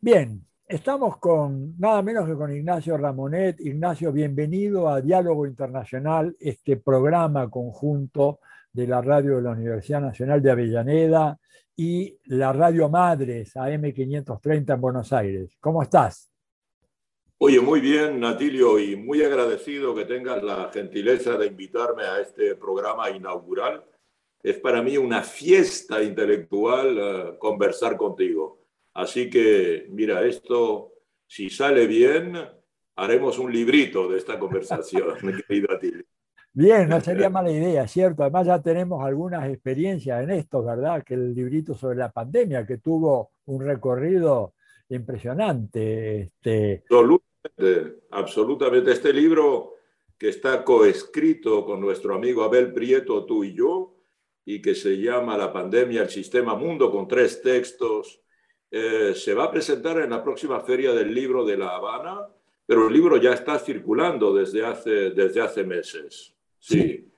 [0.00, 3.58] Bien, estamos con nada menos que con Ignacio Ramonet.
[3.58, 8.38] Ignacio, bienvenido a Diálogo Internacional, este programa conjunto
[8.72, 11.36] de la radio de la Universidad Nacional de Avellaneda
[11.74, 15.56] y la radio Madres AM530 en Buenos Aires.
[15.58, 16.30] ¿Cómo estás?
[17.38, 22.54] Oye, muy bien, Natilio, y muy agradecido que tengas la gentileza de invitarme a este
[22.54, 23.84] programa inaugural.
[24.44, 28.57] Es para mí una fiesta intelectual uh, conversar contigo.
[28.98, 30.92] Así que, mira, esto,
[31.24, 32.34] si sale bien,
[32.96, 36.04] haremos un librito de esta conversación, mi querido Atilio.
[36.52, 38.24] Bien, no sería mala idea, ¿cierto?
[38.24, 41.04] Además ya tenemos algunas experiencias en esto, ¿verdad?
[41.04, 44.54] Que el librito sobre la pandemia, que tuvo un recorrido
[44.88, 46.22] impresionante.
[46.22, 46.82] Este...
[46.90, 48.90] Absolutamente, absolutamente.
[48.90, 49.74] Este libro
[50.18, 53.94] que está coescrito con nuestro amigo Abel Prieto, tú y yo,
[54.44, 58.24] y que se llama La pandemia, el sistema mundo, con tres textos
[58.70, 62.26] eh, se va a presentar en la próxima feria del libro de La Habana,
[62.66, 66.34] pero el libro ya está circulando desde hace, desde hace meses.
[66.58, 67.10] Sí.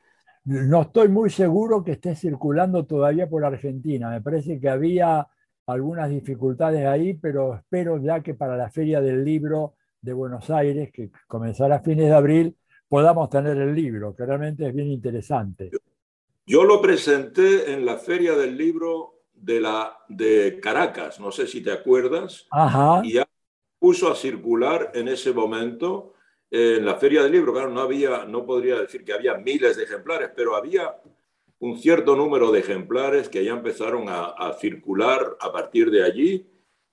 [0.45, 4.11] No estoy muy seguro que esté circulando todavía por Argentina.
[4.11, 5.27] Me parece que había
[5.67, 10.91] algunas dificultades ahí, pero espero ya que para la feria del libro de Buenos Aires,
[10.93, 12.57] que comenzará a fines de abril,
[12.89, 15.71] podamos tener el libro, que realmente es bien interesante.
[16.47, 21.63] Yo lo presenté en la feria del libro de, la, de Caracas, no sé si
[21.63, 22.47] te acuerdas,
[23.03, 23.29] y ya
[23.79, 26.15] puso a circular en ese momento
[26.51, 27.53] en la Feria del Libro.
[27.53, 30.95] Claro, no había, no podría decir que había miles de ejemplares, pero había
[31.61, 36.47] un cierto número de ejemplares que ya empezaron a, circular a partir de allí.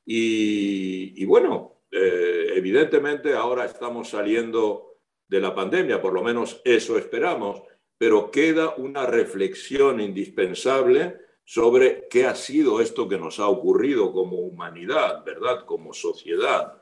[0.05, 4.95] Y, bueno, eh, evidentemente ahora estamos saliendo
[5.27, 7.61] de la pandemia, por lo menos eso esperamos,
[7.97, 14.35] pero queda una reflexión indispensable sobre qué ha sido esto que nos ha ocurrido como
[14.35, 15.63] humanidad, ¿verdad?
[15.65, 16.73] Como sociedad.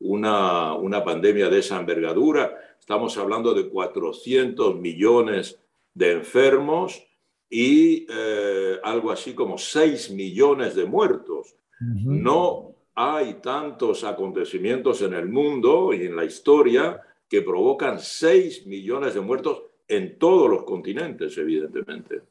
[0.00, 2.58] Una, una pandemia de esa envergadura.
[2.80, 5.60] Estamos hablando de 400 millones
[5.92, 7.06] de enfermos
[7.50, 11.54] y eh, algo así como 6 millones de muertos.
[11.78, 16.98] No hay tantos acontecimientos en el mundo y en la historia
[17.28, 22.22] que provocan 6 millones de muertos en todos los continentes, evidentemente.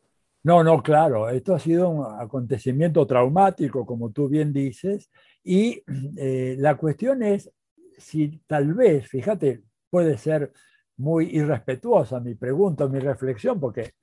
[0.44, 5.10] No, no, claro, esto ha sido un acontecimiento traumático, como tú bien dices,
[5.44, 5.82] y
[6.18, 7.52] eh, la cuestión es
[7.98, 10.52] si tal vez, fíjate, puede ser
[10.98, 13.94] muy irrespetuosa mi pregunta, mi reflexión, porque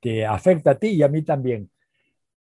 [0.00, 1.70] te, afecta a ti y a mí también.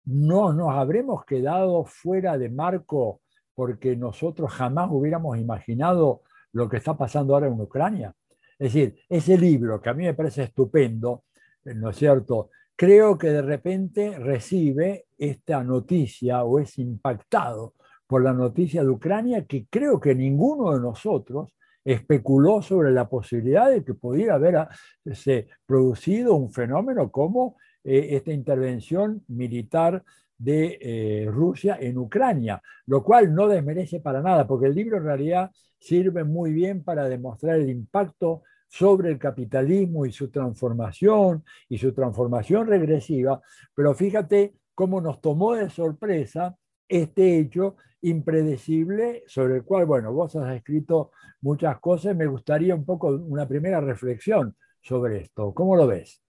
[0.06, 3.22] No nos habremos quedado fuera de marco
[3.54, 8.14] porque nosotros jamás hubiéramos imaginado lo que está pasando ahora en Ucrania.
[8.60, 11.24] Es decir, ese libro que a mí me parece estupendo,
[11.64, 12.52] ¿no es cierto?
[12.76, 17.74] Creo que de repente recibe esta noticia o es impactado
[18.08, 21.54] por la noticia de Ucrania que creo que ninguno de nosotros
[21.84, 29.24] especuló sobre la posibilidad de que pudiera haberse producido un fenómeno como eh, esta intervención
[29.28, 30.04] militar
[30.38, 35.06] de eh, Rusia en Ucrania, lo cual no desmerece para nada, porque el libro en
[35.06, 41.78] realidad sirve muy bien para demostrar el impacto sobre el capitalismo y su transformación y
[41.78, 43.42] su transformación regresiva,
[43.74, 50.36] pero fíjate cómo nos tomó de sorpresa este hecho impredecible sobre el cual, bueno, vos
[50.36, 51.12] has escrito
[51.42, 55.54] muchas cosas, me gustaría un poco una primera reflexión sobre esto.
[55.54, 56.22] ¿Cómo lo ves?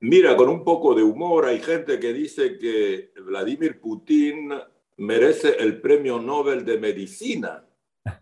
[0.00, 4.50] Mira, con un poco de humor, hay gente que dice que Vladimir Putin
[4.98, 7.66] merece el premio Nobel de Medicina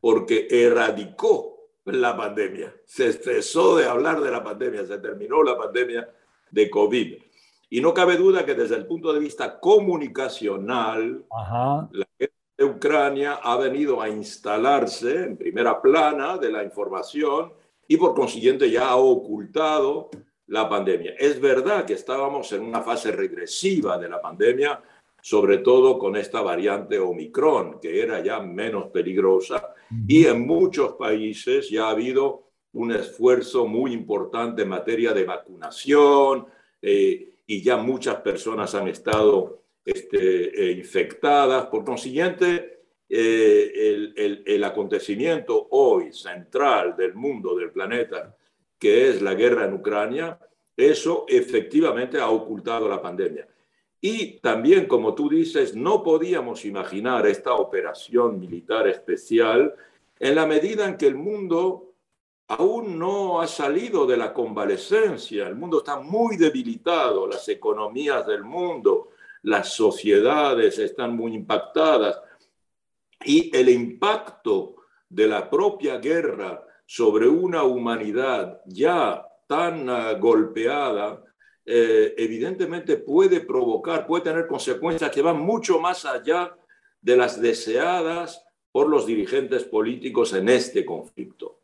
[0.00, 1.55] porque erradicó
[1.94, 2.74] la pandemia.
[2.84, 6.08] Se cesó de hablar de la pandemia, se terminó la pandemia
[6.50, 7.14] de COVID.
[7.70, 13.34] Y no cabe duda que desde el punto de vista comunicacional, la guerra de Ucrania
[13.42, 17.52] ha venido a instalarse en primera plana de la información
[17.88, 20.10] y por consiguiente ya ha ocultado
[20.48, 21.14] la pandemia.
[21.18, 24.80] Es verdad que estábamos en una fase regresiva de la pandemia,
[25.20, 29.74] sobre todo con esta variante Omicron, que era ya menos peligrosa,
[30.06, 36.46] y en muchos países ya ha habido un esfuerzo muy importante en materia de vacunación
[36.82, 41.66] eh, y ya muchas personas han estado este, eh, infectadas.
[41.66, 48.36] Por consiguiente, eh, el, el, el acontecimiento hoy central del mundo, del planeta,
[48.78, 50.38] que es la guerra en Ucrania,
[50.76, 53.48] eso efectivamente ha ocultado la pandemia.
[54.08, 59.74] Y también, como tú dices, no podíamos imaginar esta operación militar especial
[60.20, 61.94] en la medida en que el mundo
[62.46, 68.44] aún no ha salido de la convalescencia, el mundo está muy debilitado, las economías del
[68.44, 69.08] mundo,
[69.42, 72.20] las sociedades están muy impactadas.
[73.24, 74.76] y el impacto
[75.08, 81.24] de la propia guerra sobre una humanidad ya tan ah, golpeada,
[81.68, 86.56] eh, evidentemente puede provocar, puede tener consecuencias que van mucho más allá
[87.00, 91.60] de las deseadas por los dirigentes políticos en este conflicto.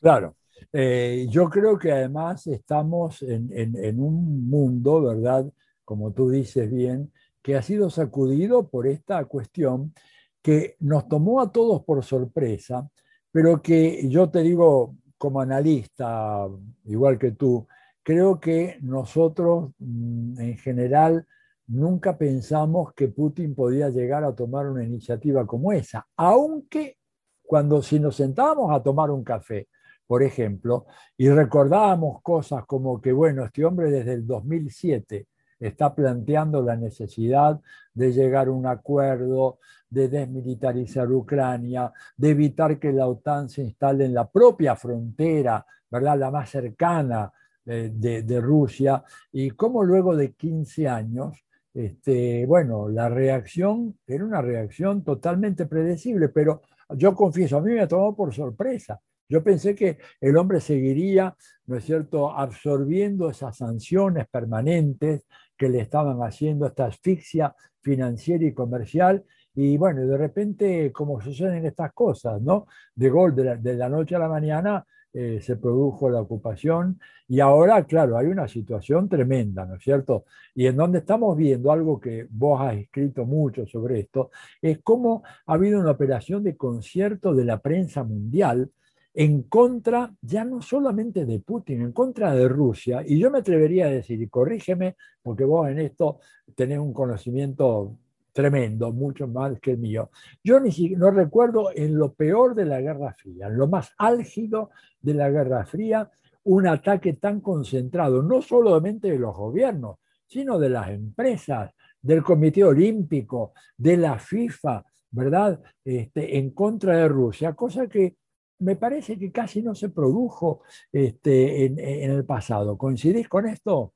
[0.00, 0.36] Claro,
[0.72, 5.52] eh, yo creo que además estamos en, en, un mundo, ¿verdad?
[5.84, 7.12] Como tú dices bien,
[7.42, 9.94] que ha sido sacudido por esta cuestión
[10.40, 12.88] que nos tomó a todos por sorpresa,
[13.32, 16.46] pero que yo te digo como analista,
[16.84, 17.66] igual que tú,
[18.02, 21.26] creo que nosotros mm, en general
[21.66, 26.98] nunca pensamos que Putin podía llegar a tomar una iniciativa como esa, aunque
[27.42, 29.68] cuando si nos sentábamos a tomar un café,
[30.06, 35.26] por ejemplo, y recordábamos cosas como que, bueno, este hombre desde el 2007
[35.58, 37.60] está planteando la necesidad
[37.94, 39.58] de llegar a un acuerdo,
[39.88, 46.18] de desmilitarizar Ucrania, de evitar que la OTAN se instale en la propia frontera, ¿verdad?
[46.18, 47.32] la más cercana
[47.64, 51.44] de, Rusia, y cómo luego de 15 años,
[51.74, 57.80] este, bueno, la reacción era una reacción totalmente predecible, pero yo confieso, a mí me
[57.80, 59.00] ha tomado por sorpresa.
[59.28, 61.34] Yo pensé que el hombre seguiría,
[61.66, 65.26] ¿no es cierto?, absorbiendo esas sanciones permanentes
[65.56, 69.24] que le estaban haciendo esta asfixia financiera y comercial.
[69.54, 72.66] Y bueno, de repente, como suceden estas cosas, ¿no?
[72.94, 76.98] De gol, de la, noche a la mañana eh, se produjo la ocupación
[77.28, 80.24] y ahora, claro, hay una situación tremenda, ¿no es cierto?
[80.54, 84.30] Y en donde estamos viendo algo que vos has escrito mucho sobre esto,
[84.60, 88.70] es cómo ha habido una operación de concierto de la prensa mundial
[89.14, 93.02] en contra ya no solamente de Putin, en contra de Rusia.
[93.06, 96.20] Y yo me atrevería a decir, y corrígeme, porque vos en esto
[96.54, 97.98] tenés un conocimiento
[98.32, 100.10] tremendo, mucho más que el mío.
[100.42, 104.70] Yo ni no recuerdo en lo peor de la Guerra Fría, en lo más álgido
[105.00, 106.10] de la Guerra Fría,
[106.44, 111.70] un ataque tan concentrado, no solamente de los gobiernos, sino de las empresas,
[112.00, 115.62] del Comité Olímpico, de la FIFA, ¿verdad?
[115.84, 118.16] Este, en contra de Rusia, cosa que
[118.58, 122.78] me parece que casi no se produjo este, en, el pasado.
[122.78, 123.92] ¿Coincidís con esto?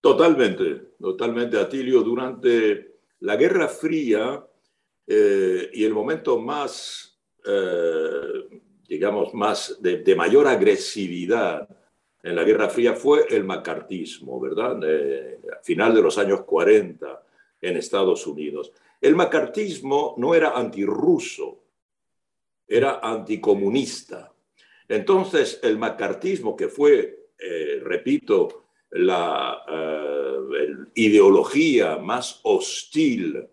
[0.00, 2.02] Totalmente, totalmente, Atilio.
[2.02, 4.44] Durante la Guerra Fría
[5.06, 11.68] eh, y el momento más, eh, digamos, más de, mayor agresividad
[12.22, 14.80] en la Guerra Fría fue el macartismo, ¿verdad?
[14.84, 17.22] Eh, final de los años 40
[17.60, 18.72] en Estados Unidos.
[19.00, 21.64] El macartismo no era antirruso,
[22.66, 24.32] era anticomunista.
[24.88, 28.63] Entonces, el macartismo, que fue, eh, repito,
[28.94, 33.44] la eh, ideología más hostil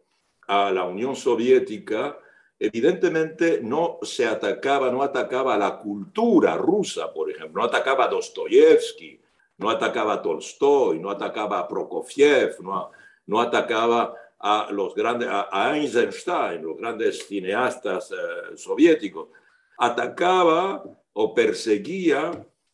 [0.48, 2.20] a la Unión Soviética,
[2.60, 8.08] evidentemente no se atacaba, no atacaba a la cultura rusa, por ejemplo, no atacaba a
[8.08, 9.20] Dostoyevsky,
[9.58, 12.58] no atacaba a Tolstoy, no atacaba a Prokofiev,
[13.26, 19.30] no, atacaba a los grandes, a Eisenstein, los grandes cineastas eh, soviéticos,
[19.78, 20.84] atacaba
[21.14, 22.32] o perseguía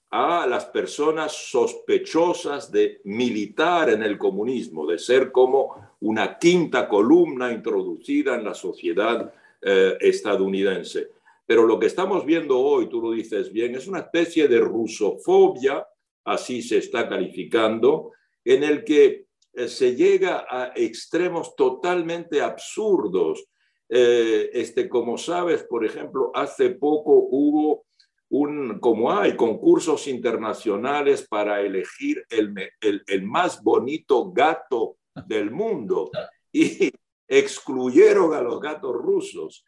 [0.10, 7.52] a las personas sospechosas de militar en el comunismo, de ser como una quinta columna
[7.52, 11.10] introducida en la sociedad eh, estadounidense.
[11.46, 15.86] Pero lo que estamos viendo hoy, tú lo dices bien, es una especie de rusofobia,
[16.26, 18.12] así se está calificando,
[18.46, 23.46] en el que eh, se llega a extremos totalmente absurdos.
[23.90, 27.87] Eh, este, como sabes, por ejemplo, hace poco hubo
[28.30, 36.12] un, como hay concursos internacionales para elegir el, el, el más bonito gato del mundo
[36.52, 36.92] y
[37.28, 39.66] excluyeron a los gatos rusos.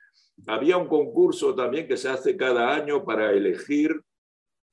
[0.48, 4.02] Había un concurso también que se hace cada año para elegir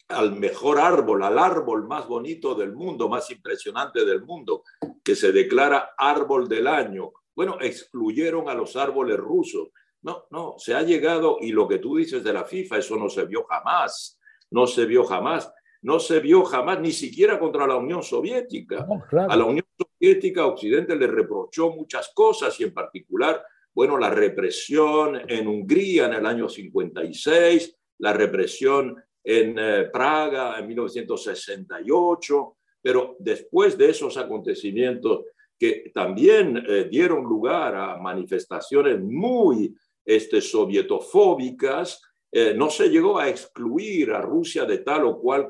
[0.09, 4.63] al mejor árbol, al árbol más bonito del mundo, más impresionante del mundo,
[5.03, 7.13] que se declara árbol del año.
[7.35, 9.69] Bueno, excluyeron a los árboles rusos.
[10.07, 13.09] No, no, se ha llegado, y lo que tú dices de la FIFA, eso no
[13.09, 14.21] se vio jamás,
[14.53, 18.87] no se vio jamás, no se vio jamás, ni siquiera contra la Unión Soviética.
[19.29, 23.45] A la Unión Soviética, Occidente le reprochó muchas cosas y en particular,
[23.75, 30.69] bueno, la represión en Hungría en el año 56, la represión en eh, Praga en
[30.69, 35.25] 1968, pero después de esos acontecimientos
[35.59, 39.75] que también eh, dieron lugar a manifestaciones muy
[40.07, 42.01] este, sovietofóbicas,
[42.33, 45.49] eh, no se llegó a excluir a Rusia de tal o cual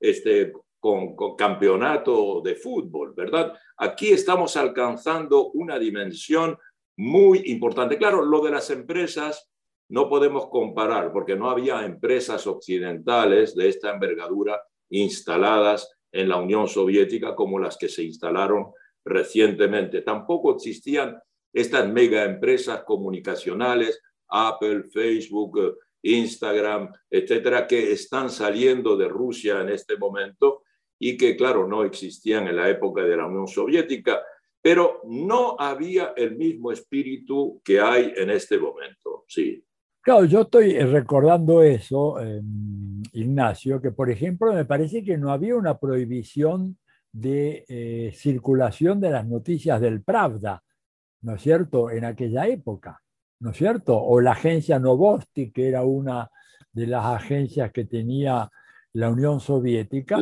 [0.00, 3.52] este, con, con, campeonato de fútbol, ¿verdad?
[3.76, 6.56] Aquí estamos alcanzando una dimensión
[6.96, 7.98] muy importante.
[7.98, 9.50] Claro, lo de las empresas
[9.88, 14.60] no podemos comparar porque no había empresas occidentales de esta envergadura
[14.90, 18.72] instaladas en la Unión Soviética como las que se instalaron
[19.04, 20.02] recientemente.
[20.02, 21.18] Tampoco existían
[21.56, 29.96] estas mega empresas comunicacionales, Apple, Facebook, Instagram, etcétera, que están saliendo de Rusia en este
[29.96, 30.64] momento
[30.98, 34.20] y que, claro, no existían en la época de la Unión Soviética,
[34.60, 39.24] pero no había el mismo espíritu que hay en este momento.
[39.26, 39.64] Sí.
[40.02, 42.16] Claro, yo estoy recordando eso,
[43.12, 46.76] Ignacio, que por ejemplo me parece que no había una prohibición
[47.10, 50.62] de eh, circulación de las noticias del Pravda,
[51.26, 53.02] ¿no es cierto?, en aquella época,
[53.40, 54.00] ¿no es cierto?
[54.00, 56.30] O la agencia Novosti, que era una
[56.70, 58.48] de las agencias que tenía
[58.92, 60.18] la Unión Soviética.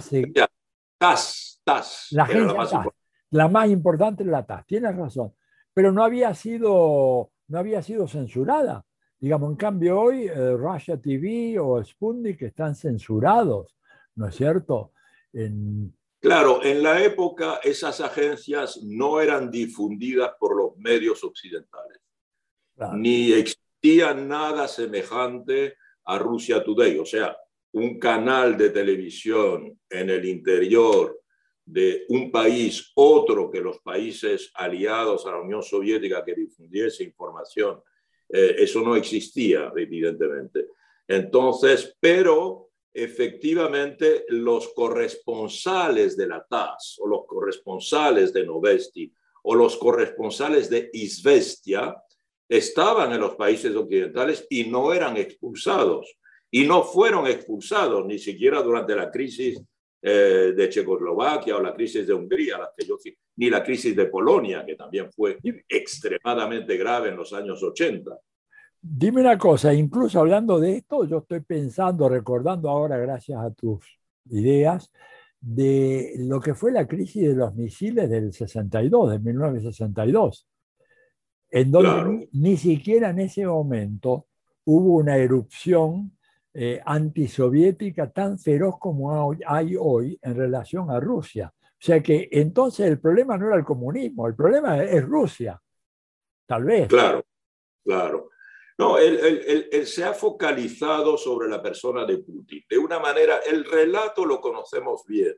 [0.96, 2.06] TAS, TAS.
[2.12, 2.72] La, más
[3.28, 5.34] la más importante es la TAS, tienes razón,
[5.74, 8.86] pero no había sido, no había sido censurada.
[9.20, 13.76] Digamos, en cambio hoy eh, Russia TV o Sputnik están censurados,
[14.14, 14.92] ¿no es cierto?
[16.24, 22.00] Claro, en la época esas agencias no eran difundidas por los medios occidentales,
[22.94, 27.36] ni existía nada semejante a Rusia Today, o sea,
[27.72, 31.20] un canal de televisión en el interior
[31.62, 37.82] de un país otro que los países aliados a la Unión Soviética que difundiese información
[38.30, 40.68] eh, eso no existía, evidentemente.
[41.06, 42.63] Entonces, pero
[42.94, 50.90] efectivamente los corresponsales de la TAS o los corresponsales de Novesti o los corresponsales de
[50.92, 51.94] Isvestia
[52.48, 56.16] estaban en los países occidentales y no eran expulsados.
[56.50, 59.60] Y no fueron expulsados ni siquiera durante la crisis
[60.00, 62.60] eh, de Checoslovaquia o la crisis de Hungría,
[63.36, 68.16] ni la crisis de Polonia, que también fue extremadamente grave en los años 80.
[68.86, 73.82] Dime una cosa, incluso hablando de esto, yo estoy pensando, recordando ahora, gracias a tus
[74.26, 74.92] ideas,
[75.40, 80.46] de lo que fue la crisis de los misiles del 62, de 1962,
[81.50, 84.26] en donde ni siquiera en ese momento
[84.66, 86.18] hubo una erupción
[86.52, 91.54] eh, antisoviética tan feroz como hay hoy en relación a Rusia.
[91.56, 95.58] O sea que entonces el problema no era el comunismo, el problema es Rusia,
[96.44, 96.88] tal vez.
[96.88, 97.24] Claro,
[97.82, 98.33] claro.
[98.76, 102.64] No, él, se ha focalizado sobre la persona de Putin.
[102.68, 105.34] De una manera, el relato lo conocemos bien.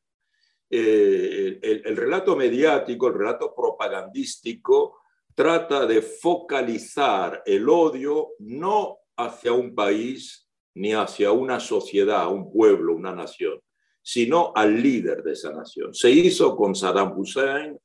[0.70, 5.00] Eh, el, relato mediático, el relato propagandístico,
[5.34, 12.94] trata de focalizar el odio no hacia un país, ni hacia una sociedad, un pueblo,
[12.94, 13.60] una nación,
[14.02, 15.92] sino al líder de esa nación.
[15.92, 17.78] Se hizo con Saddam Hussein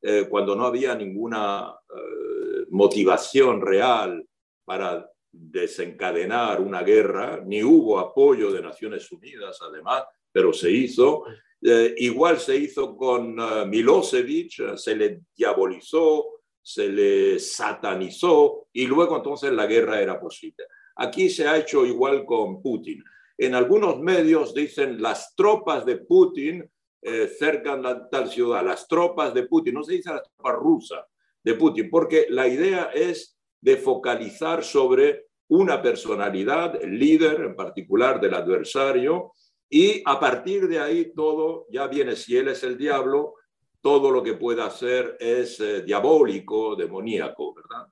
[0.00, 4.26] eh, cuando no había ninguna eh, motivación real
[4.64, 11.24] para desencadenar una guerra, ni hubo apoyo de Naciones Unidas, además, pero se hizo.
[11.60, 13.36] Eh, igual se hizo con
[13.68, 20.64] Milosevic, se le diabolizó, se le satanizó y luego entonces la guerra era posible.
[20.96, 23.04] Aquí se ha hecho igual con Putin.
[23.36, 26.68] En algunos medios dicen las tropas de Putin
[27.02, 31.04] eh, cercan la tal ciudad, las tropas de Putin, no se dice las tropas rusas
[31.42, 33.33] de Putin, porque la idea es
[33.64, 39.32] de focalizar sobre una personalidad, líder en particular del adversario,
[39.70, 43.36] y a partir de ahí todo ya viene, si él es el diablo,
[43.80, 47.86] todo lo que pueda hacer es eh, diabólico, demoníaco, ¿verdad?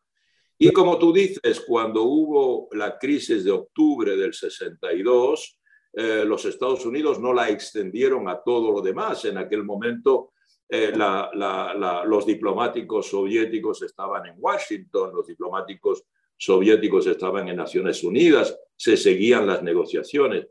[0.59, 5.59] Y como tú dices, cuando hubo la crisis de octubre del 62,
[5.95, 9.25] eh, los Estados Unidos no la extendieron a todo lo demás.
[9.25, 10.32] En aquel momento
[10.75, 10.91] eh,
[12.07, 19.47] los diplomáticos soviéticos estaban en Washington, los diplomáticos soviéticos estaban en Naciones Unidas, se seguían
[19.47, 20.47] las negociaciones.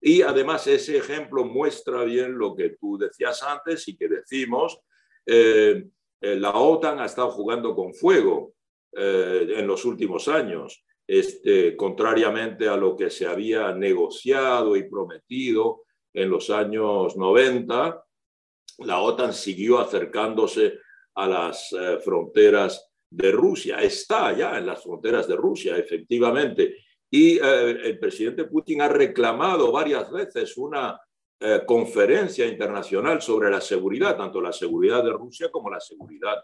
[0.00, 4.80] Y además ese ejemplo muestra bien lo que tú decías antes y que decimos,
[5.26, 5.84] eh,
[6.22, 8.54] la OTAN ha estado jugando con fuego
[8.96, 15.82] eh, en los últimos años, este, contrariamente a lo que se había negociado y prometido
[16.14, 18.05] en los años 90,
[18.78, 20.78] la OTAN siguió acercándose
[21.14, 23.80] a las eh, fronteras de Rusia.
[23.80, 26.76] Está ya en las fronteras de Rusia, efectivamente.
[27.10, 31.00] Y eh, el presidente Putin ha reclamado varias veces una
[31.66, 36.36] conferencia internacional sobre la seguridad, tanto la seguridad de Rusia como la seguridad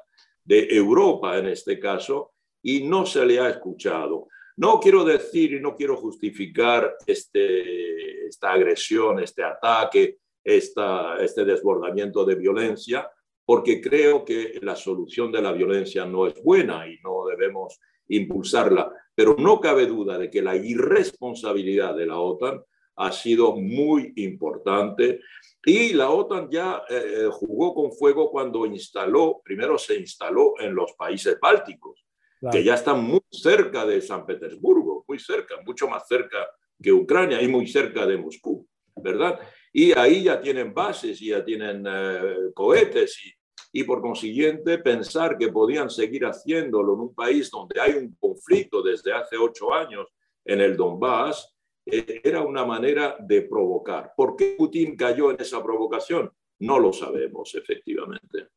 [0.44, 4.28] de Europa en este caso, y no se le ha escuchado.
[4.56, 12.24] No quiero decir y no quiero justificar este, esta agresión, este ataque, esta, este desbordamiento
[12.24, 13.10] de violencia,
[13.44, 18.92] porque creo que la solución de la violencia no es buena y no debemos impulsarla,
[19.14, 22.62] pero no cabe duda de que la irresponsabilidad de la OTAN
[22.96, 25.20] ha sido muy importante.
[25.64, 30.92] Y la OTAN ya eh, jugó con fuego cuando instaló, primero se instaló en los
[30.92, 32.04] países bálticos,
[32.50, 36.48] que ya están muy cerca de San Petersburgo, muy cerca, mucho más cerca
[36.82, 39.38] que Ucrania y muy cerca de Moscú, ¿verdad?
[39.72, 45.38] Y ahí ya tienen bases y ya tienen eh, cohetes y, y por consiguiente pensar
[45.38, 50.06] que podían seguir haciéndolo en un país donde hay un conflicto desde hace ocho años
[50.44, 51.54] en el Donbass,
[51.86, 54.12] eh, era una manera de provocar.
[54.16, 56.30] ¿Por qué Putin cayó en esa provocación?
[56.60, 58.48] No lo sabemos, efectivamente.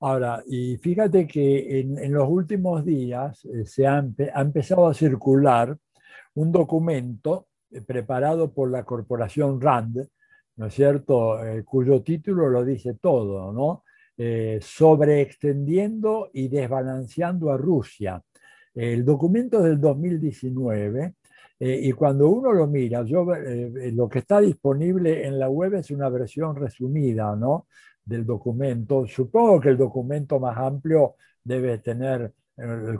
[0.00, 4.04] Ahora, y fíjate que en, los últimos días eh, se ha,
[4.36, 5.76] empezado a circular
[6.34, 10.08] un documento eh, preparado por la corporación RAND,
[10.56, 13.84] ¿no es cierto?, cuyo título lo dice todo, ¿no?
[14.60, 18.22] sobreextendiendo y desbalanceando a Rusia.
[18.74, 21.14] El documento del 2019
[21.60, 25.48] eh, y cuando uno lo mira, yo, eh, eh, lo que está disponible en la
[25.48, 27.68] web es una versión resumida ¿no?
[28.04, 29.06] del documento.
[29.06, 32.32] Supongo que el documento más amplio debe tener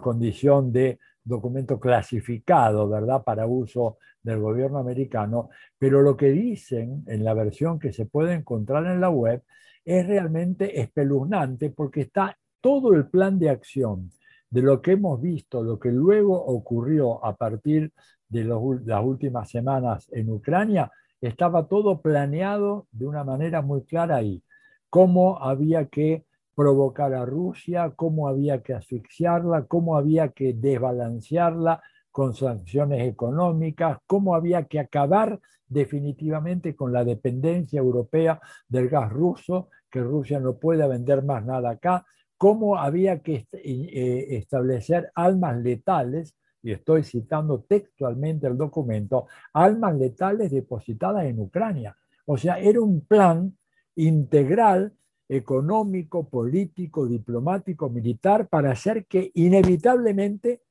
[0.00, 7.24] condición de documento clasificado, ¿verdad?, para uso del gobierno americano, pero lo que dicen en
[7.24, 9.42] la versión que se puede encontrar en la web
[9.84, 14.10] es realmente espeluznante porque está todo el plan de acción
[14.48, 17.92] de lo que hemos visto, lo que luego ocurrió a partir
[18.28, 20.90] de las últimas semanas en Ucrania,
[21.20, 24.42] estaba todo planeado de una manera muy clara ahí.
[24.90, 32.34] Cómo había que provocar a Rusia, cómo había que asfixiarla, cómo había que desbalancearla con
[32.34, 40.00] sanciones económicas, cómo había que acabar definitivamente con la dependencia europea del gas ruso, que
[40.00, 42.06] Rusia no puede vender más nada acá,
[42.36, 50.50] cómo había que eh, establecer almas letales y estoy citando textualmente el documento, almas letales
[50.50, 51.96] depositadas en Ucrania.
[52.26, 53.56] O sea, era un plan
[53.96, 54.92] integral
[55.28, 60.62] económico, político, diplomático, militar, para hacer que inevitablemente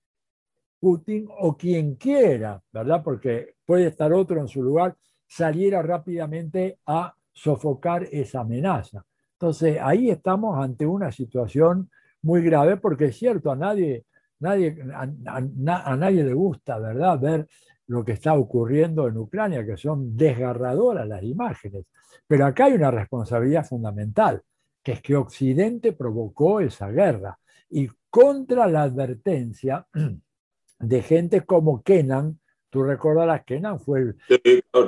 [0.80, 3.02] Putin o quien quiera, ¿verdad?
[3.04, 4.96] Porque puede estar otro en su lugar,
[5.28, 9.06] saliera rápidamente a sofocar esa amenaza.
[9.34, 11.90] Entonces, ahí estamos ante una situación
[12.22, 14.06] muy grave porque es cierto, a nadie
[14.44, 17.48] Nadie, a, nadie le gusta, ¿verdad?, ver
[17.88, 21.86] lo que está ocurriendo en Ucrania, que son desgarradoras las imágenes.
[22.28, 24.42] Pero acá hay una responsabilidad fundamental,
[24.82, 27.38] que es que Occidente provocó esa guerra
[27.70, 29.86] y contra la advertencia
[30.80, 34.16] de gente como Kennan, tú recordarás, Kennan fue el...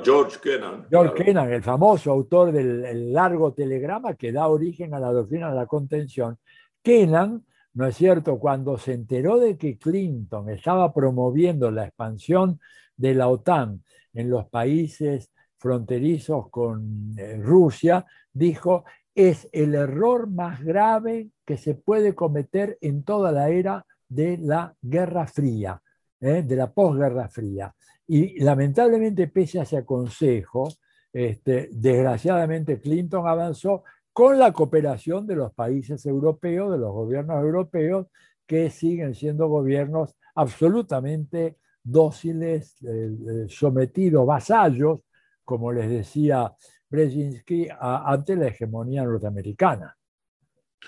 [0.04, 0.88] George Kennan.
[0.90, 5.56] George Kennan, el famoso autor del largo telegrama que da origen a la doctrina de
[5.56, 6.38] la contención.
[6.82, 7.44] Kennan
[7.76, 8.40] ¿no es cierto?
[8.40, 12.60] Cuando se enteró de que Clinton estaba promoviendo la expansión
[12.98, 20.62] de la OTAN en los países fronterizos con eh, Rusia, dijo, es el error más
[20.62, 25.82] grave que se puede cometer en toda la era de la Guerra Fría,
[26.20, 26.44] ¿eh?
[26.44, 27.74] de la posguerra fría.
[28.08, 30.70] Y lamentablemente, pese a ese consejo,
[31.12, 38.08] este, desgraciadamente Clinton avanzó con la cooperación de los países europeos, de los gobiernos europeos,
[38.46, 45.02] que siguen siendo gobiernos absolutamente dóciles, eh, eh, sometidos, vasallos,
[45.44, 46.52] como les decía
[46.90, 49.96] Brzezinski, ante la hegemonía norteamericana.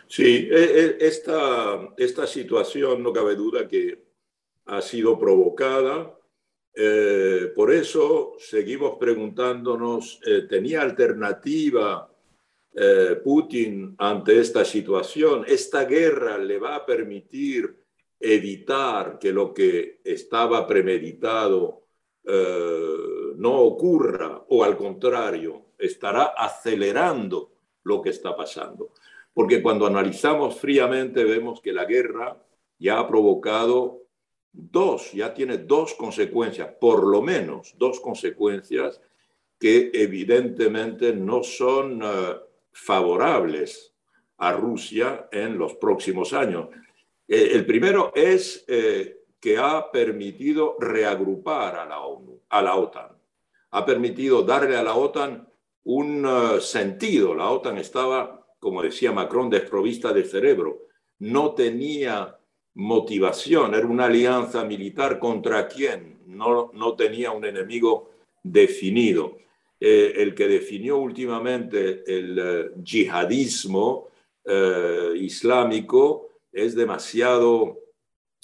[0.08, 4.04] Sí, e, e, esta, esta situación no cabe duda que
[4.66, 6.18] ha sido provocada.
[6.74, 12.12] Eh, por eso seguimos preguntándonos, ¿tenía alternativa
[13.24, 15.44] Putin ante esta situación.
[15.48, 17.87] Esta guerra le va a permitir
[18.20, 21.84] evitar que lo que estaba premeditado
[22.24, 27.52] eh, no ocurra o al contrario, estará acelerando
[27.84, 28.92] lo que está pasando.
[29.34, 32.44] Porque cuando analizamos fríamente vemos que la guerra
[32.80, 34.08] ya ha provocado
[34.52, 39.00] dos, ya tiene dos consecuencias, por lo menos dos consecuencias
[39.60, 42.36] que evidentemente no son eh,
[42.72, 43.94] favorables
[44.38, 46.70] a Rusia en los próximos años.
[47.28, 53.10] Eh, el primero es eh, que ha permitido reagrupar a la ONU, a la OTAN.
[53.72, 55.48] Ha permitido darle a la OTAN
[55.84, 57.36] un eh, sentido.
[57.36, 60.88] La OTAN estaba, como decía Macron, desprovista de cerebro.
[61.20, 62.38] No tenía
[62.76, 63.74] motivación.
[63.74, 66.20] Era una alianza militar contra quién.
[66.28, 68.12] No, no tenía un enemigo
[68.44, 69.38] definido.
[69.80, 74.08] El que definió últimamente el yihadismo,
[75.16, 76.27] islámico
[76.58, 77.78] es demasiado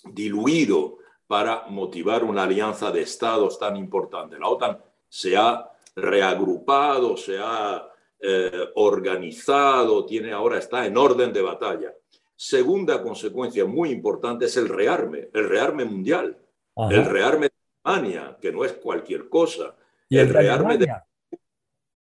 [0.04, 4.38] diluido para motivar una alianza de estados tan importante.
[4.38, 4.78] La OTAN
[5.10, 7.88] se ha reagrupado, se ha
[8.20, 11.94] eh, organizado, tiene ahora está en orden de batalla.
[12.36, 16.38] Segunda consecuencia muy importante es el rearme, el rearme mundial,
[16.90, 19.76] el rearme de Alemania, que no es cualquier cosa.
[20.10, 20.88] ¿Y el, rearme de,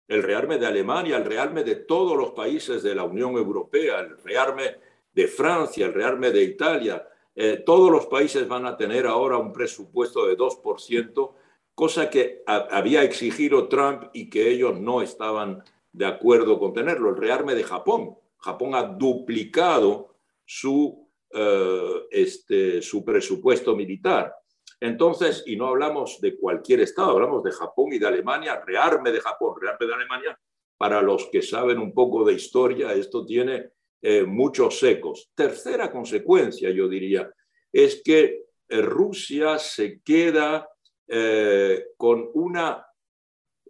[0.09, 4.19] el rearme de Alemania, el rearme de todos los países de la Unión Europea, el
[4.23, 4.77] rearme
[5.15, 7.07] de Francia, el rearme de Italia.
[7.35, 11.35] Eh, todos los países van a tener ahora un presupuesto de 2%,
[11.75, 17.11] cosa que había exigido Trump y que ellos no estaban de acuerdo con tenerlo.
[17.11, 18.17] El rearme de Japón.
[18.39, 24.35] Japón ha duplicado su, eh, este, su presupuesto militar.
[24.81, 29.21] Entonces, y no hablamos de cualquier Estado, hablamos de Japón y de Alemania, rearme de
[29.21, 30.39] Japón, rearme de Alemania.
[30.77, 33.71] Para los que saben un poco de historia, esto tiene
[34.07, 35.31] eh, muchos ecos.
[35.35, 37.27] Tercera consecuencia, yo diría,
[37.73, 40.69] es que eh, Rusia se queda
[41.09, 42.87] eh, con una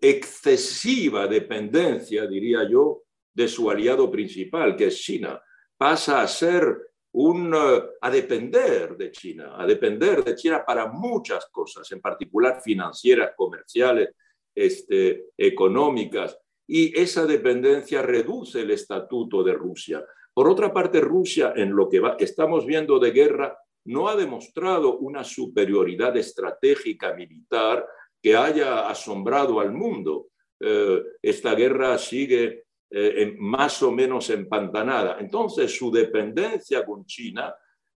[0.00, 5.40] excesiva dependencia, diría yo, de su aliado principal, que es China.
[5.76, 6.78] Pasa a ser
[7.12, 13.34] un, a depender de China, a depender de China para muchas cosas, en particular financieras,
[13.36, 14.08] comerciales,
[14.52, 20.04] este, económicas, y esa dependencia reduce el estatuto de Rusia.
[20.34, 25.22] Por otra parte, Rusia, en lo que estamos viendo de guerra, no ha demostrado una
[25.22, 27.86] superioridad estratégica militar
[28.20, 30.28] que haya asombrado al mundo.
[30.58, 35.18] Eh, esta guerra sigue eh, más o menos empantanada.
[35.20, 37.54] Entonces, su dependencia con China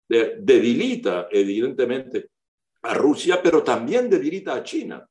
[0.09, 2.31] debilita evidentemente
[2.83, 5.09] a Rusia, pero también debilita a China,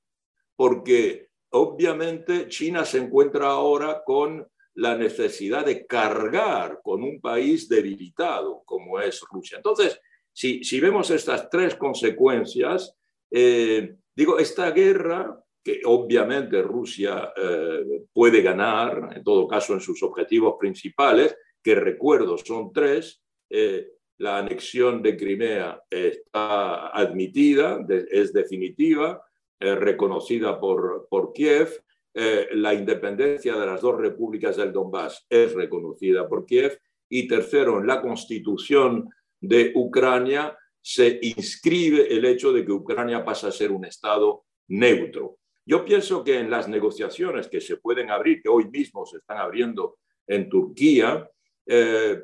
[0.55, 8.63] porque obviamente China se encuentra ahora con la necesidad de cargar con un país debilitado
[8.65, 9.57] como es Rusia.
[9.57, 9.99] Entonces,
[10.33, 12.93] si, si vemos estas tres consecuencias,
[13.31, 20.03] eh, digo, esta guerra que obviamente Rusia eh, puede ganar, en todo caso en sus
[20.03, 23.23] objetivos principales, que recuerdo son tres.
[23.49, 29.21] Eh, la anexión de Crimea está admitida, es definitiva,
[29.59, 31.83] reconocida por, por Kiev.
[32.17, 36.80] Eh, la independencia de las dos repúblicas del Donbass es reconocida por Kiev.
[37.10, 39.10] Y tercero, en la constitución
[39.41, 45.39] de Ucrania se inscribe el hecho de que Ucrania pasa a ser un Estado neutro.
[45.65, 49.39] Yo pienso que en las negociaciones que se pueden abrir, que hoy mismo se están
[49.39, 51.30] abriendo en Turquía,
[51.65, 52.21] eh,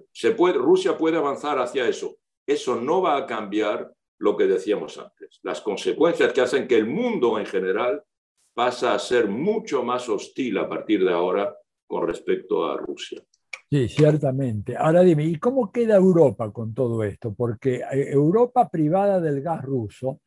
[0.54, 2.18] Rusia puede avanzar hacia eso.
[2.48, 6.86] Eso no va a cambiar lo que decíamos antes, las consecuencias que hacen que el
[6.86, 8.04] mundo en general
[8.54, 11.56] pasa a ser mucho más hostil a partir de ahora
[11.88, 13.22] con respecto a Rusia.
[13.70, 14.76] Sí, ciertamente.
[14.76, 17.34] Ahora dime, ¿y cómo queda Europa con todo esto?
[17.34, 20.20] Porque eh, Europa privada del gas ruso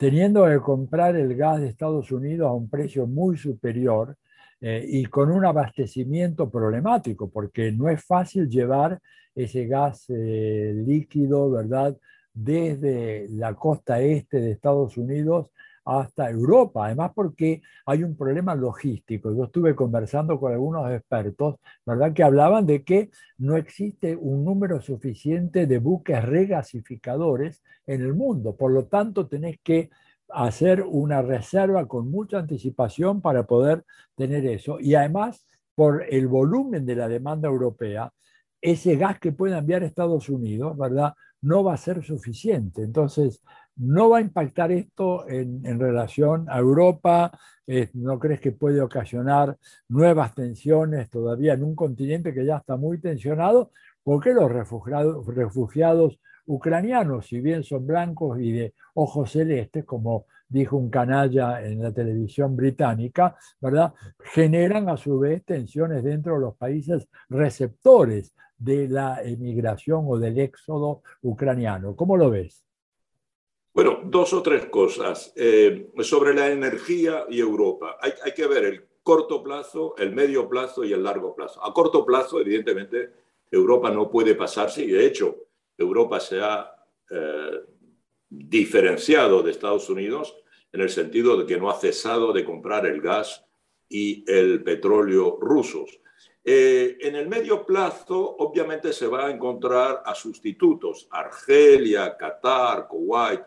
[0.00, 4.16] teniendo que comprar el gas de Estados Unidos a un precio muy superior
[4.58, 8.98] eh, y con un abastecimiento problemático, porque no es fácil llevar
[9.34, 11.98] ese gas eh, líquido, ¿verdad?,
[12.32, 15.48] desde la costa este de Estados Unidos
[15.84, 19.34] hasta Europa, además porque hay un problema logístico.
[19.34, 24.80] Yo estuve conversando con algunos expertos, ¿verdad?, que hablaban de que no existe un número
[24.80, 28.54] suficiente de buques regasificadores en el mundo.
[28.56, 29.90] Por lo tanto, tenés que
[30.28, 34.78] hacer una reserva con mucha anticipación para poder tener eso.
[34.80, 38.12] Y además, por el volumen de la demanda europea,
[38.60, 41.14] ese gas que puede enviar Estados Unidos, ¿verdad?
[41.40, 42.82] No va a ser suficiente.
[42.82, 43.42] Entonces,
[43.76, 47.32] ¿No va a impactar esto en, relación a Europa?
[47.66, 49.56] Eh, ¿No crees que puede ocasionar
[49.88, 53.70] nuevas tensiones todavía en un continente que ya está muy tensionado?
[54.02, 60.76] Porque los refugiados, refugiados ucranianos, si bien son blancos y de ojos celestes, como dijo
[60.76, 63.94] un canalla en la televisión británica, ¿verdad?
[64.34, 70.38] Generan a su vez tensiones dentro de los países receptores de la emigración o del
[70.38, 71.94] éxodo ucraniano.
[71.96, 72.64] ¿Cómo lo ves?
[73.72, 75.32] Bueno, dos o tres cosas.
[75.36, 77.96] Eh, sobre la energía y Europa.
[78.00, 81.64] Hay, que ver el corto plazo, el medio plazo y el largo plazo.
[81.64, 83.10] A corto plazo, evidentemente,
[83.50, 85.36] Europa no puede pasarse y de hecho
[85.76, 86.74] Europa se ha
[87.10, 87.60] eh,
[88.28, 90.36] diferenciado de Estados Unidos
[90.72, 93.44] en el sentido de que no ha cesado de comprar el gas
[93.88, 96.00] y el petróleo rusos.
[96.44, 103.40] Eh, en el medio plazo, obviamente, se va a encontrar a sustitutos, Argelia, Qatar, Kuwait,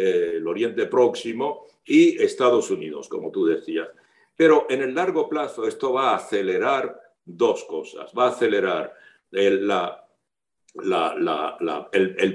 [0.00, 3.88] eh, el Oriente Próximo y Estados Unidos, como tú decías.
[4.36, 8.12] Pero en el largo plazo esto va a acelerar dos cosas.
[8.16, 8.94] Va a acelerar
[9.32, 9.66] el,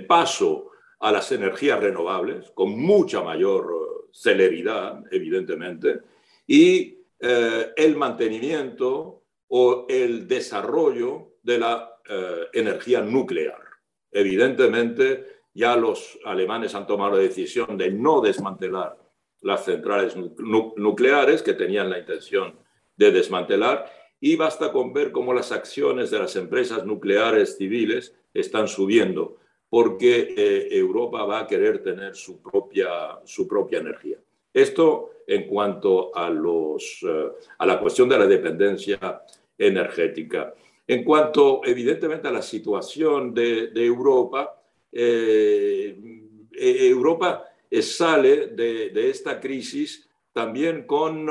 [0.05, 6.01] paso a las energías renovables con mucha mayor celeridad, evidentemente,
[6.45, 12.01] y el mantenimiento o el desarrollo de la
[12.51, 13.61] energía nuclear.
[14.11, 18.97] Evidentemente, ya los alemanes han tomado la decisión de no desmantelar
[19.41, 22.55] las centrales nucleares que tenían la intención
[22.95, 28.67] de desmantelar y basta con ver cómo las acciones de las empresas nucleares civiles están
[28.67, 29.37] subiendo
[29.69, 34.17] porque eh, Europa va a querer tener su propia, su propia energía.
[34.53, 39.23] Esto en cuanto a, los, eh, a la cuestión de la dependencia
[39.57, 40.53] energética.
[40.85, 44.62] En cuanto, evidentemente, a la situación de, Europa,
[44.93, 45.97] eh,
[46.51, 47.45] Europa
[47.81, 51.27] sale de, esta crisis también con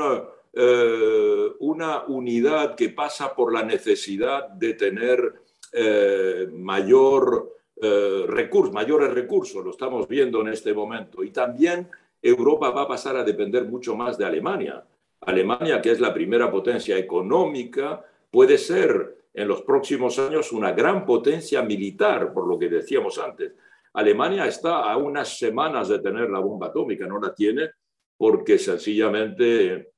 [0.53, 5.33] eh, una unidad que pasa por la necesidad de tener
[5.71, 11.23] eh, mayor eh, mayores recursos, lo estamos viendo en este momento.
[11.23, 11.89] Y también
[12.21, 14.83] Europa va a pasar a depender mucho más de Alemania.
[15.21, 21.05] Alemania, que es la primera potencia económica, puede ser en los próximos años una gran
[21.05, 23.53] potencia militar, por lo que decíamos antes.
[23.93, 27.71] Alemania está a unas semanas de tener la bomba atómica, no la tiene
[28.17, 29.91] porque sencillamente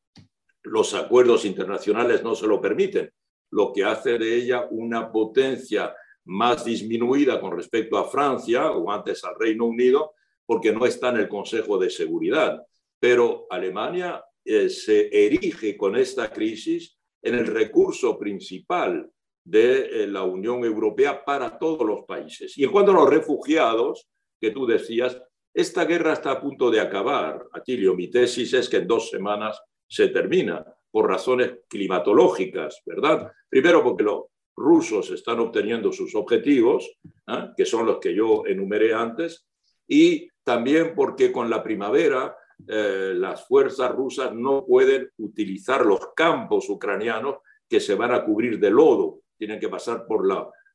[0.64, 3.12] los acuerdos internacionales no se lo permiten,
[3.52, 5.94] lo que hace de ella una potencia
[6.26, 10.14] más disminuida con respecto a Francia o antes al Reino Unido,
[10.46, 12.64] porque no está en el Consejo de Seguridad.
[13.00, 19.12] Pero Alemania eh, se erige con esta crisis en el recurso principal
[19.46, 22.58] de eh, la Unión Europea para todos los países.
[22.58, 24.10] Y en cuanto a los refugiados,
[24.42, 25.22] que tú decías,
[25.54, 27.46] esta guerra está a punto de acabar.
[27.54, 33.32] Atilio, mi tesis es que en dos semanas se termina por razones climatológicas, ¿verdad?
[33.48, 34.24] Primero porque los
[34.58, 36.90] rusos están obteniendo sus objetivos,
[37.28, 37.50] ¿eh?
[37.56, 39.46] que son los que yo enumeré antes,
[39.88, 42.36] y también porque con la primavera
[42.68, 47.38] eh, las fuerzas rusas no pueden utilizar los campos ucranianos
[47.70, 50.28] que se van a cubrir de lodo tienen que pasar por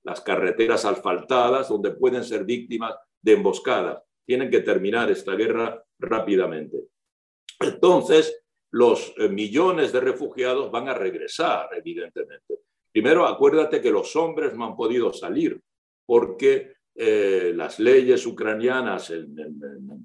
[0.02, 4.02] las carreteras asfaltadas donde pueden ser víctimas de emboscadas.
[4.26, 6.78] Tienen que terminar esta guerra rápidamente.
[7.58, 8.42] Entonces,
[8.72, 12.60] los eh, millones de refugiados van a regresar, evidentemente.
[12.92, 15.60] Primero, acuérdate que los hombres no han podido salir
[16.06, 19.34] porque eh, las leyes ucranianas en,